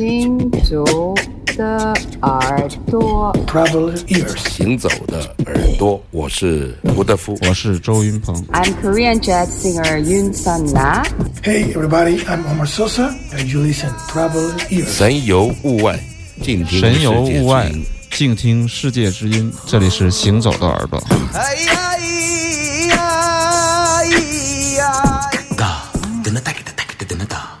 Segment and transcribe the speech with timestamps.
[0.00, 1.14] 行走
[1.58, 4.48] 的耳朵，Travel ears.
[4.48, 7.36] 行走的耳朵，我是吴德夫。
[7.46, 8.34] 我是周云鹏。
[8.46, 11.04] I'm Korean jazz singer Yoon Sun Na.
[11.42, 14.88] Hey, everybody, I'm Omar Sosa, and you listen Travel ears.
[14.88, 16.00] 神游物外，
[16.42, 17.70] 静听神游物外，
[18.10, 19.52] 静听世界之音。
[19.66, 20.98] 这里是行走的耳朵。
[21.34, 25.82] 哎呀咿呀咿呀，哒，
[26.24, 27.58] 噔哒哒哒哒哒哒哒，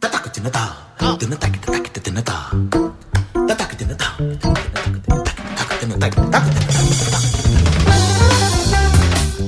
[0.00, 0.75] 哒哒噔哒哒，
[1.14, 2.50] 噔哒哒哒哒哒哒哒，
[3.46, 4.50] 哒哒噔哒哒，噔
[5.22, 6.34] 哒哒噔哒哒哒。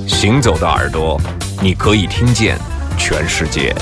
[0.07, 1.19] 行走的耳朵，
[1.61, 2.57] 你可以听见
[2.97, 3.75] 全世界。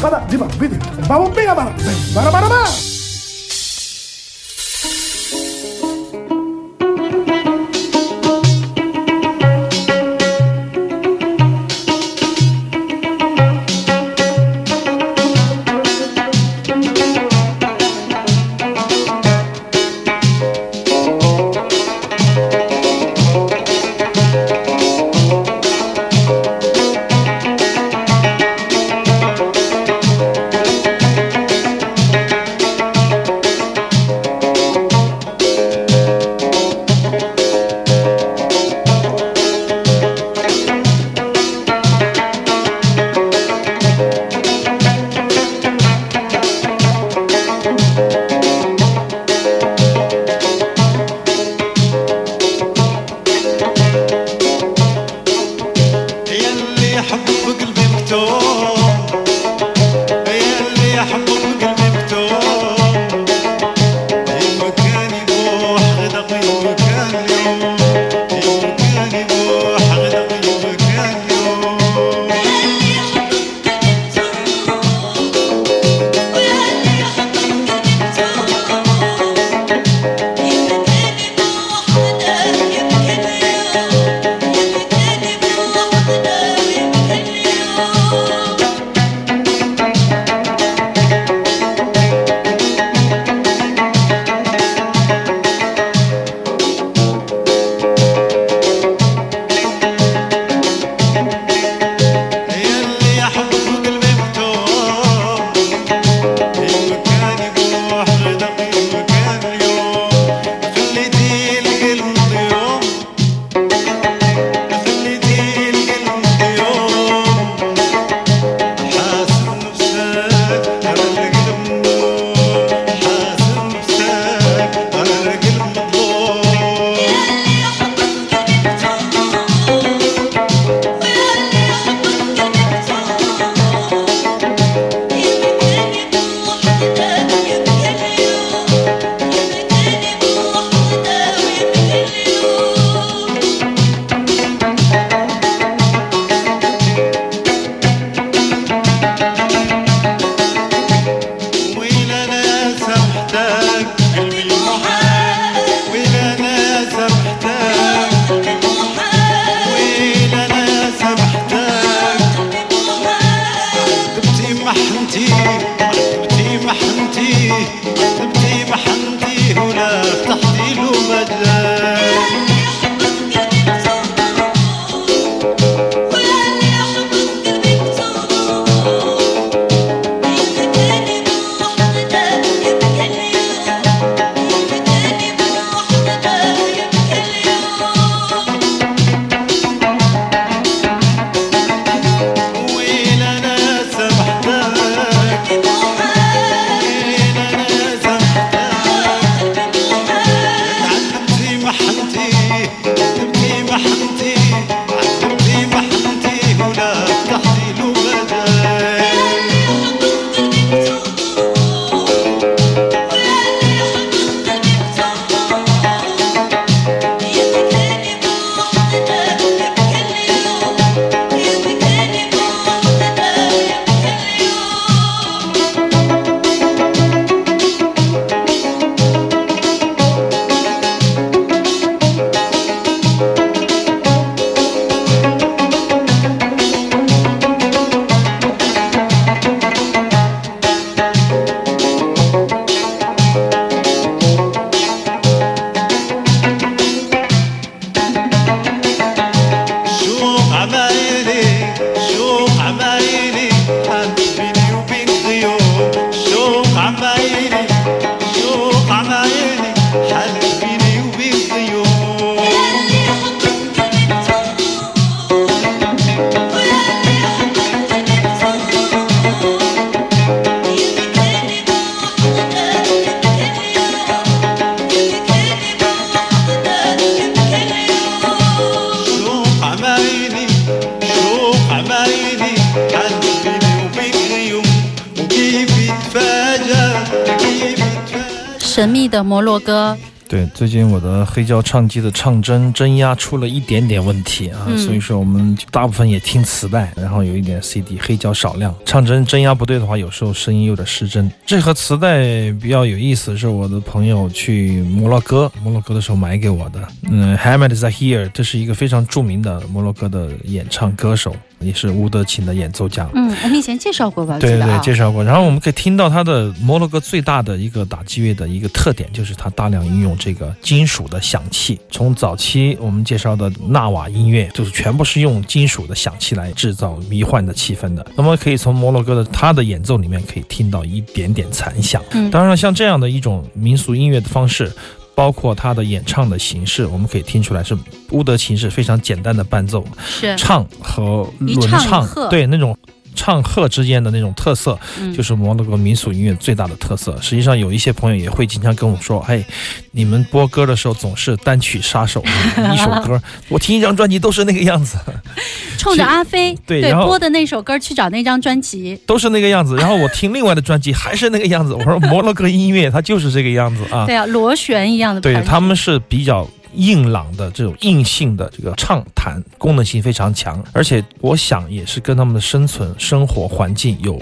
[289.17, 289.97] 的摩洛哥。
[290.29, 298.75] 对，最近我的黑胶唱机的唱针针压出了一点点问题啊，嗯所以说我们大部分也听磁带，然后有一点 CD，黑胶少量。
[298.85, 301.31] 唱针针压不对的话，有时候声音有点失真。
[301.45, 306.85] 这盒磁带比较有意思，是我的朋友去摩洛哥，摩洛哥的时候买给我的。
[307.09, 313.07] 嗯，Hamed Zahir，这是一个非常著名的摩洛哥的演唱歌手，也是乌德琴的演奏家。
[313.13, 314.37] 嗯，我们以前介绍过吧？
[314.39, 315.23] 对对对，介绍过。
[315.23, 321.79] 然后我们可以听到他的摩洛哥最大的一个打击乐的一个特点，就是它大量运用这个金属的响器。
[321.91, 328.05] 从早期我们介绍的纳瓦音乐，就是全部是用金属的响器来制造迷幻的气氛的。
[328.15, 332.03] 那么可以从摩洛哥的他的演奏里面可以听到一点点残响。
[332.11, 334.71] 嗯当然，像这样的一种民俗音乐的方式。
[335.17, 337.75] 包括他的演唱的形式，我们可以听出来是
[338.11, 340.37] 乌德琴是非常简单的伴奏，是。
[340.37, 342.77] 唱和轮唱唱，对那种
[343.17, 347.17] 唱和之间的那种特色，嗯就是摩洛哥民俗音乐最大的特色。
[347.21, 349.43] 实际上，有一些朋友也会经常跟我说：“哎，
[349.91, 352.23] 你们播歌的时候总是单曲杀手，
[352.73, 353.19] 一首歌
[353.49, 354.97] 我听一张专辑都是那个样子，
[355.77, 358.97] 冲着阿飞 对播的那首歌去找那张专辑。
[359.07, 361.73] 都是那个样子。”然后我听另外的专辑还是那个样子。
[361.73, 364.05] 我说摩洛哥音乐它就是这个样子啊。
[364.05, 374.21] 对啊，螺旋一样的对，他们是比较硬朗的这种硬性的这个畅谈，功能性非常强，而且我想也是跟他们的生存生活环境有。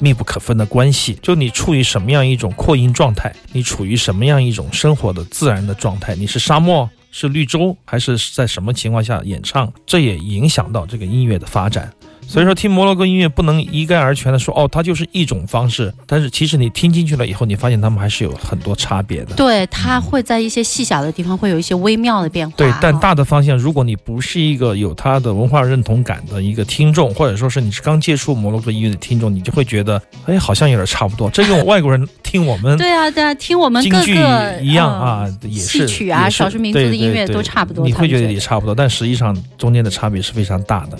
[0.00, 11.90] 密不可分的关系，就你处于什么样一种扩音状态，你处于什么样一种生活的自然的状态，你是沙漠，是绿洲，还是在什么情况下演唱，这也影响到这个音乐的发展。
[12.26, 15.92] 所以说，听摩洛哥音乐不能一概而全的说哦，它就是一种方式。
[16.06, 19.34] 但是其实你听进去了以后，你发现他们还是有很多差别的。
[19.36, 22.56] 对，它会在一些细小的地方会有一些微妙的变化。
[22.56, 31.30] 对，但哦大的方向，如果你不是一个有它的文化认同感的一个听众，或者说是你是刚接触摩洛哥音乐的听众，你就会觉得，哎，好像有点差不多。
[31.30, 37.84] 这跟外国人听我们对啊，对啊，听我们各京剧个一样嗯啊，也是戏曲啊、少数民族的音乐都差不多。
[37.84, 40.98] 你会觉得也差不多，但实际上中间的差别是非常大的。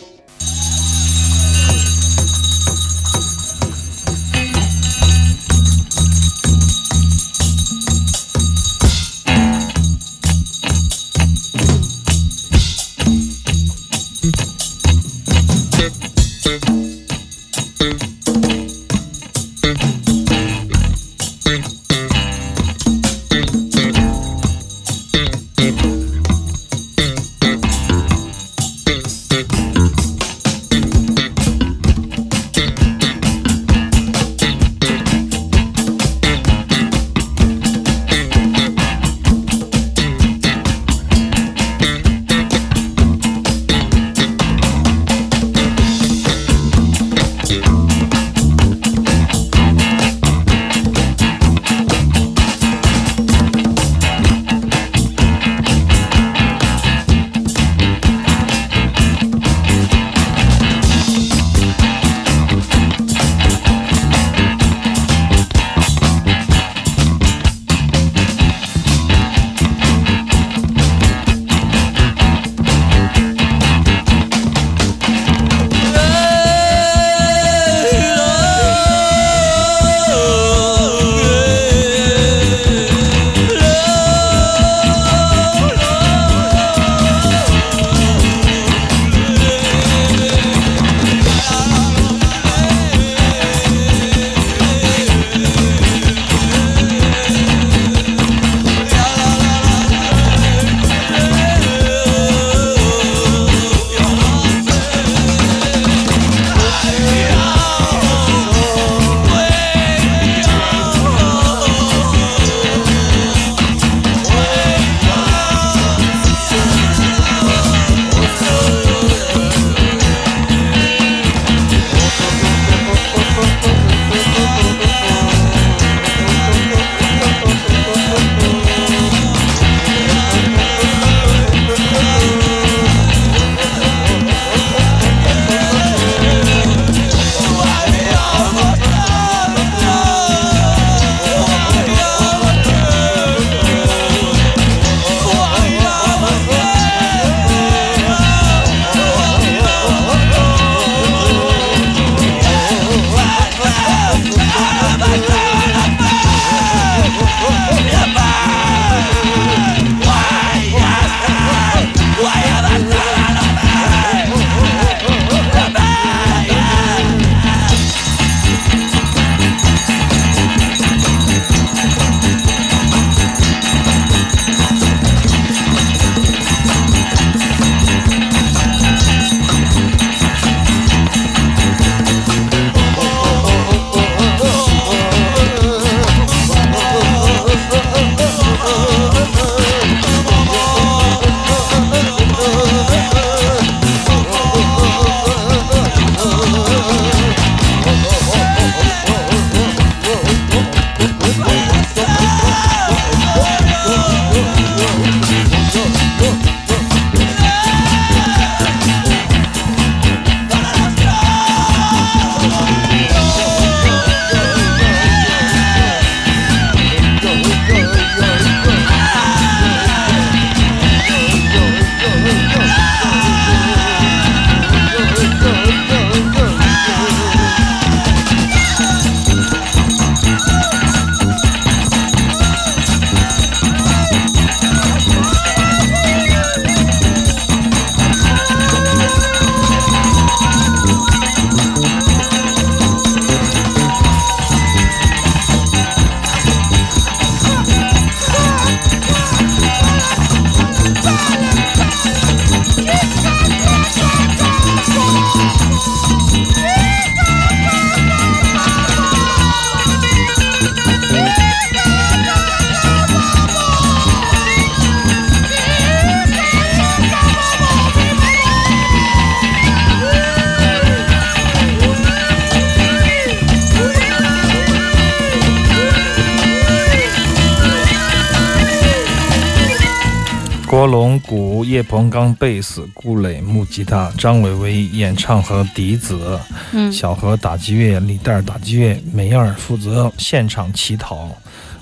[281.27, 286.39] 鼓，叶鹏刚贝斯，顾磊木吉他，张伟伟演唱和笛子，
[286.73, 291.29] 嗯，小何打击乐，李代尔打击乐，梅尔负责现场乞讨，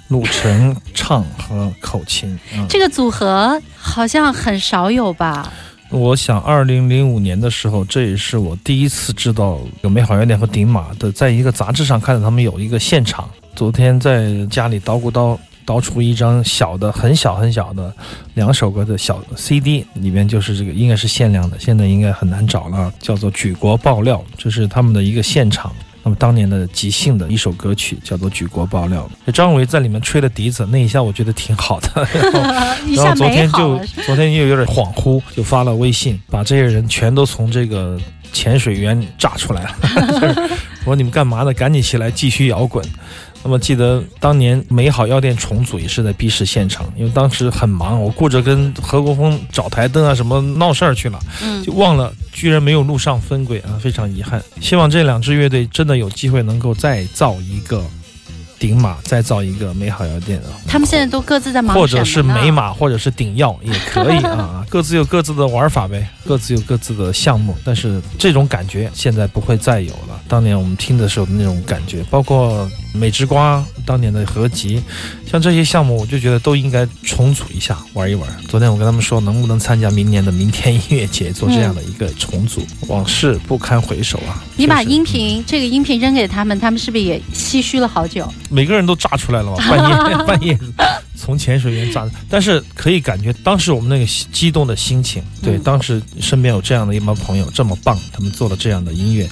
[0.08, 2.38] 陆晨唱和口琴。
[2.54, 5.52] 嗯，这个组合好像很少有吧？
[5.90, 13.28] 我想，二零零五年的时候，这也是我第一次知道有美好原点和顶马的，在一个杂志上看到他们有一个现场。
[13.54, 17.92] 昨天在家里捣鼓捣捣出一张小的、很小很小的
[18.34, 25.72] 两首歌的小 CD，里面就是这个应该是限量的，现在应该很难找了，叫做《举国爆料》，这是他们的一个现场。
[26.04, 31.88] 那么当年的即兴的一首歌曲叫做《举国爆料》，张伟在里面吹了笛子，那一下我觉得挺好的。
[32.12, 33.78] 然后一然后昨天就。
[34.04, 37.96] 昨天又有点恍惚，就发了微信，把这些人全都从这个
[38.32, 39.76] 潜水员炸出来了。
[40.20, 40.40] 就是
[40.80, 41.54] 我 说你们干嘛呢？
[41.54, 42.84] 赶紧起来继续摇滚。
[43.44, 54.42] 那么记得当年美好药店重组也是在 B 市现场，因为当时很忙，我顾着跟何国峰找台灯啊什么闹事儿去了，嗯，就忘了居然没有录上分轨啊，非常遗憾。
[54.60, 57.84] 希望这两支乐队真的有机会能够再造一个
[58.60, 60.54] 顶马，再造一个美好药店啊。
[60.68, 67.56] 他们现在都各自在忙或者是美马，或者是顶药也可以啊， 各自有各自的玩法呗，各自有各自的项目。
[67.64, 70.20] 但是这种感觉现在不会再有了。
[70.28, 74.82] 当年我们听的时候的那种感觉，包括美之瓜当年的合集，
[75.26, 78.28] 像这些项目，我就觉得都应该重组一下，玩一玩。
[78.48, 82.62] 昨天我跟他们说，能不能参加明年的明天音乐节，做这样的一个重组？
[82.88, 84.42] 往事不堪回首啊！
[84.56, 88.30] 你把音频这个音频扔给他们，他们是不是也唏嘘了好久？
[88.50, 90.58] 每个人都炸出来了嘛，半夜 半夜
[91.24, 99.30] 从潜水员炸，但是可以感觉当时我们那个激动的心情，对，嗯当时身边有这样的一帮朋友这么棒，他们做了这样的音乐，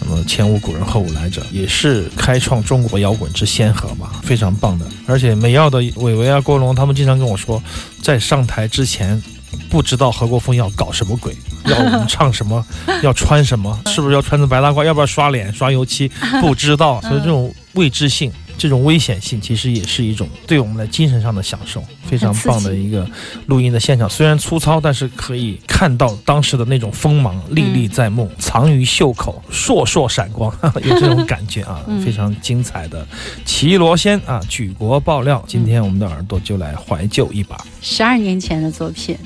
[0.00, 4.86] 那么前无古人后无来者，也是开创中国摇滚之先河嘛，非常棒的。
[5.06, 7.60] 而且美耀的伟伟啊、郭龙，他们经常跟我说，
[8.00, 9.20] 在上台之前。
[9.68, 11.34] 不知道何国峰要搞什么鬼，
[11.66, 12.64] 要我们唱什么，
[13.02, 17.00] 要穿什么，是不是要穿成白大褂，要不要刷脸、刷油漆，不知道。
[17.02, 23.08] 所以这种未知性、这种危险性，其实也是一种对我们的精神上的享受，非常棒的一个
[23.46, 24.08] 录音的现场。
[24.08, 30.54] 虽然粗糙，但是可以看到当时的那种锋芒历历在目，藏于袖口，烁烁闪光，
[30.84, 33.06] 有这种感觉啊，嗯非常精彩的
[33.44, 35.42] 绮罗仙啊，举国爆料。
[35.46, 37.62] 今天我们的耳朵就来怀旧一把。
[37.80, 39.16] 十二年前的作品。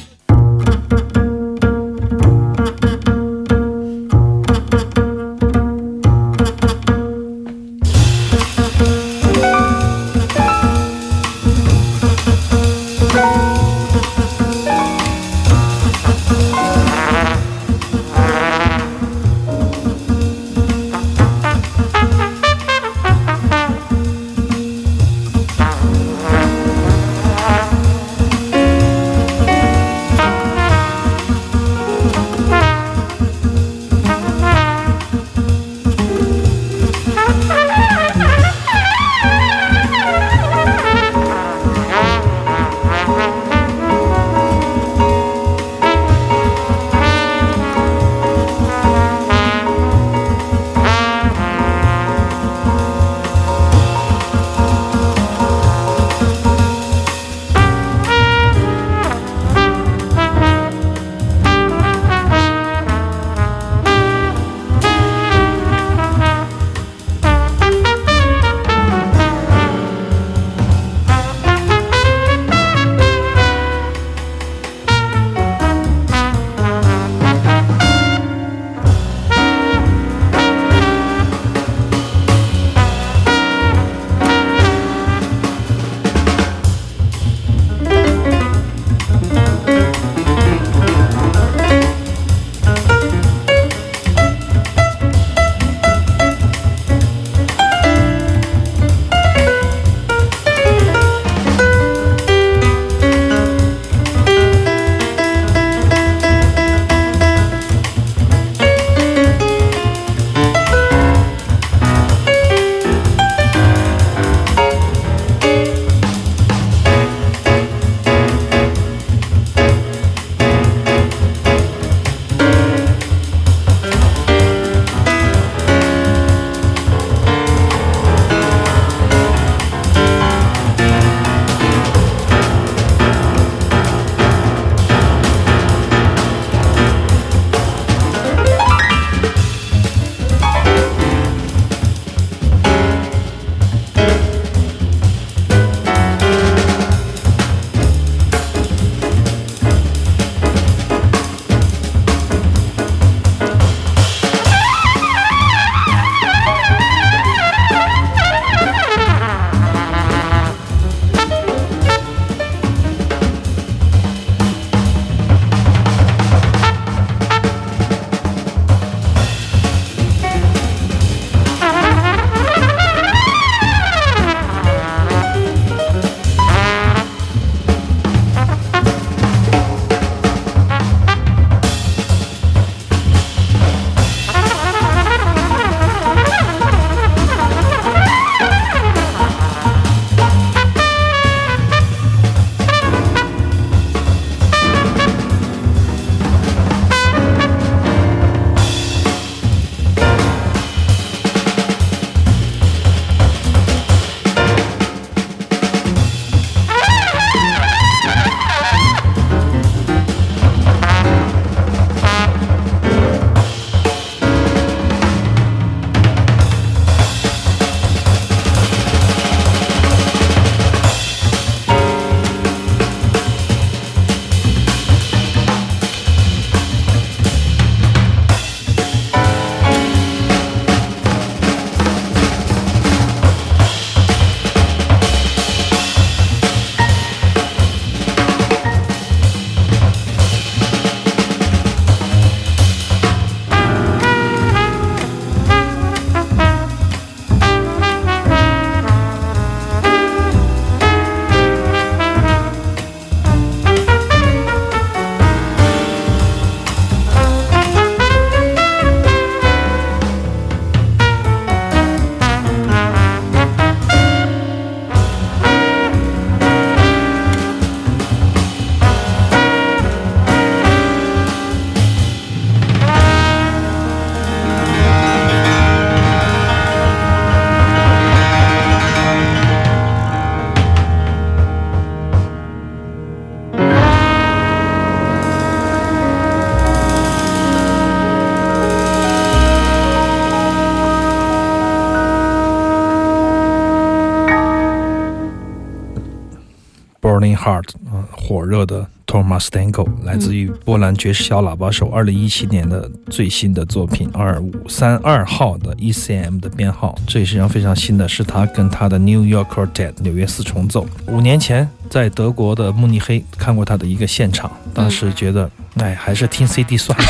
[297.46, 310.84] Heart 啊、火热的 Thomas Stanko，来自于波兰爵士小喇叭手，二零一七年的最新的作品二五三二号的 ECM 的编号，这也是一张非常新的，是他跟他的 New York Quartet 纽约四重奏。
[311.06, 317.04] 五年前在德国的慕尼黑看过他的一个现场，当时觉得，哎，还是听 CD 算了。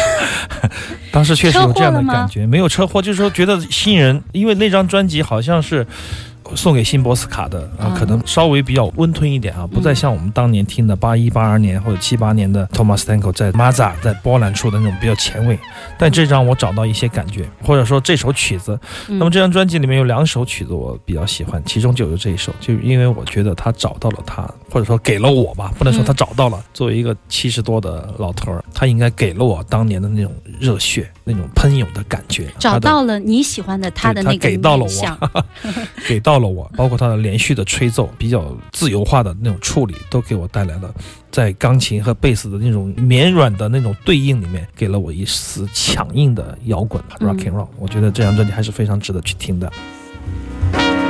[1.11, 5.87] 当时确实有这样的感觉，没有车祸，就是说觉得新人，因为那张专辑好像是。
[6.55, 15.59] 送给辛博斯卡的啊，可能稍微比较温吞一点啊，不再像我们当年听的八一八二年或者七八年的 Thomas Stanko 在 Maza 在波兰出的那种比较前卫。
[15.99, 18.79] 但这张我找到一些感觉，或者说这首曲子，
[19.09, 26.63] 那么这张专辑里面有两首曲子我比较喜欢，其中就有这一首，就是因为我觉得他找到了他，或者说给了我吧，不能说他找到了。
[26.75, 32.53] 作为一个七十多的老头儿，他应该给了我当年的那种热血、那种喷涌的感觉。
[32.59, 35.47] 找到了你喜欢的他的那个给到了我，
[36.07, 40.93] 给到了我，包括他的连续的吹奏，比较自由化的那种处理，都给我带来了
[41.31, 47.69] 在钢琴和贝斯的那种绵软的那种对应里面，给了我一丝强硬的摇滚 rock and roll。
[47.79, 49.71] 我觉得这张专辑还是非常值得去听的。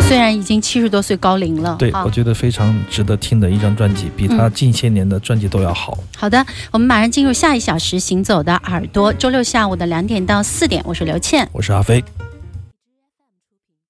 [0.08, 5.98] 虽然已经七十多岁高龄了，对我觉得非常值得听的一张专辑，比他近些年的专辑都要好。
[6.16, 12.02] 好的，我们马上进入下一小时行走的耳朵，周六下午的两点到四点，我是刘倩，我是阿飞。